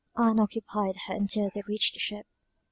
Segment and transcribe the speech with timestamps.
[0.17, 2.25] Ann occupied her until they reached the ship.